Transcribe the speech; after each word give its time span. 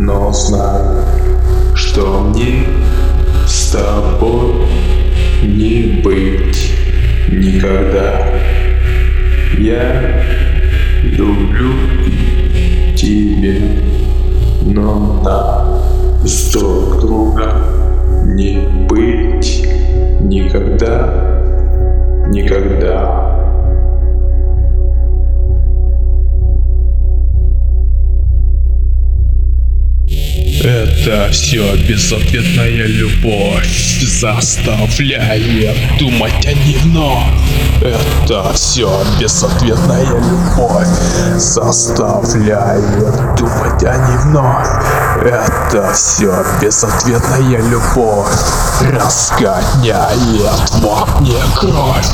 но 0.00 0.32
знаю, 0.32 1.04
что 1.74 2.20
мне 2.22 2.64
с 3.46 3.72
тобой 3.72 4.66
не 5.42 6.00
быть 6.02 6.72
никогда. 7.28 8.26
Я 9.58 10.22
люблю 11.02 11.72
Это 30.68 31.30
все 31.32 31.76
безответная 31.76 32.86
любовь 32.88 34.02
заставляет 34.02 35.74
думать 35.98 36.46
о 36.46 36.52
ней 36.52 36.76
вновь. 36.82 37.24
Это 37.80 38.52
все 38.52 39.02
безответная 39.18 40.04
любовь 40.04 40.86
заставляет 41.38 42.84
думать 43.38 43.82
о 43.82 43.96
ней 43.96 44.18
вновь. 44.24 44.68
Это 45.24 45.90
все 45.94 46.44
безответная 46.60 47.62
любовь 47.62 48.28
разгоняет 48.92 50.70
во 50.82 51.06
мне 51.18 51.40
кровь. 51.56 52.06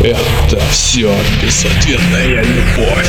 Это 0.00 0.60
все 0.70 1.10
безответная 1.42 2.44
любовь 2.44 3.08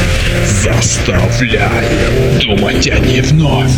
заставляет 0.64 2.40
думать 2.46 2.88
о 2.88 3.00
ней 3.00 3.20
вновь. 3.20 3.72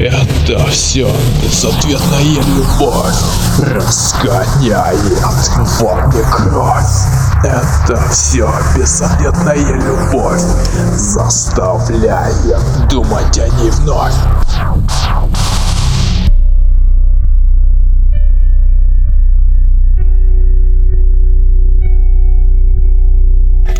Это 0.00 0.66
все 0.68 1.08
безответная 1.42 2.22
любовь 2.22 3.14
разгоняет 3.58 4.98
мне 6.06 6.22
кровь. 6.30 7.44
Это 7.44 8.02
все 8.10 8.50
безответная 8.74 9.56
любовь 9.56 10.42
заставляет 10.94 12.88
думать 12.88 13.38
о 13.38 13.48
ней 13.48 13.70
вновь. 13.70 14.14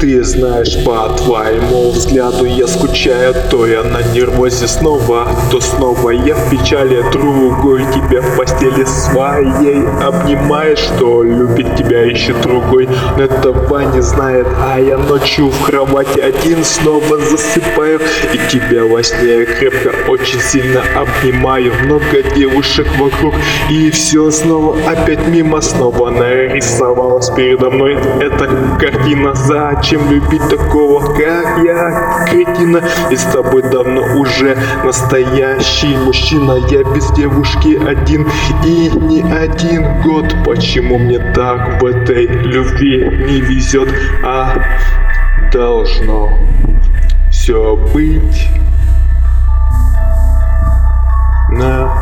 Ты 0.03 0.25
знаешь, 0.25 0.85
по 0.85 1.11
твоему 1.11 1.93
взгляду 1.93 2.45
я 2.45 2.67
скучаю 2.67 3.37
То 3.49 3.69
я 3.69 3.85
на 3.85 4.03
нервозе 4.13 4.67
снова, 4.67 5.29
то 5.53 5.61
снова 5.61 6.11
я 6.11 6.35
в 6.35 6.51
печали 6.51 7.05
Другой 7.13 7.85
тебя 7.95 8.21
в 8.21 8.37
постели 8.37 8.83
своей 8.83 9.87
обнимаешь 10.03 10.81
Что 10.81 11.23
любит 11.23 11.77
тебя 11.77 12.03
еще 12.03 12.35
другой, 12.35 12.89
но 13.17 13.23
этого 13.23 13.95
не 13.95 14.03
знает 14.03 14.49
А 14.61 14.81
я 14.81 14.99
ночью 14.99 15.51
в 15.51 15.63
кровати 15.63 16.19
один 16.19 16.65
снова 16.65 17.19
засыпаю 17.19 18.01
И 18.35 18.51
тебя 18.51 18.85
во 18.85 19.05
сне 19.05 19.45
крепко 19.45 19.93
очень 20.11 20.41
сильно 20.41 20.83
обнимаю 20.97 21.73
Много 21.85 22.25
девушек 22.35 22.89
вокруг 22.99 23.35
и 23.71 23.89
все 23.93 24.33
снова 24.33 24.77
опять 24.85 25.29
мимо 25.29 25.61
Снова 25.61 26.11
нарисовалась 26.11 27.31
передо 27.31 27.71
мной. 27.71 27.97
Эта 28.21 28.49
картина 28.81 29.35
Зачем 29.35 29.92
Зачем 29.93 30.11
любить 30.11 30.49
такого, 30.49 31.05
как 31.05 31.65
я, 31.67 32.25
кретина? 32.27 32.81
И 33.11 33.17
с 33.17 33.25
тобой 33.25 33.63
давно 33.63 34.01
уже 34.19 34.57
настоящий 34.85 35.95
мужчина. 35.99 36.57
Я 36.71 36.83
без 36.83 37.11
девушки 37.11 37.79
один 37.87 38.27
и 38.65 38.89
не 38.89 39.21
один 39.21 40.01
год. 40.01 40.35
Почему 40.47 40.97
мне 40.97 41.19
так 41.35 41.83
в 41.83 41.85
этой 41.85 42.27
любви 42.27 43.05
не 43.05 43.43
везет, 43.43 43.91
а 44.25 44.55
должно 45.53 46.39
все 47.31 47.77
быть 47.93 48.49
на 51.51 51.93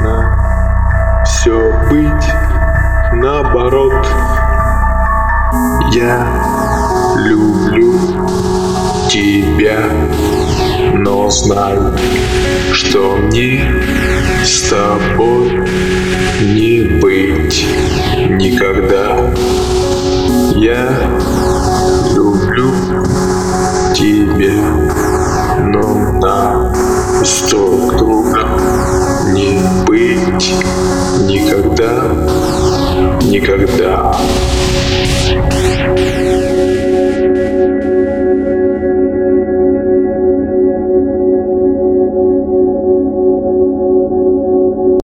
на 0.00 1.22
все 1.24 1.72
быть 1.90 2.28
наоборот 3.12 4.04
Я 5.92 7.16
люблю 7.16 7.92
тебя, 9.10 9.90
но 10.94 11.28
знаю, 11.30 11.98
что 12.72 13.16
мне 13.16 13.64
с 14.44 14.70
тобой 14.70 15.68
не 16.42 17.00
быть 17.00 17.66
никогда. 18.28 19.34
Я 20.54 20.90
люблю 22.14 22.70
тебя, 23.92 24.62
но 25.58 26.20
нам 26.20 26.72
с 27.24 27.50
друг 27.50 27.96
друга 27.96 28.48
не 29.32 29.58
быть 29.86 30.54
никогда, 31.26 32.04
никогда. 33.22 34.16
Thank 34.90 35.98
you. 36.00 36.19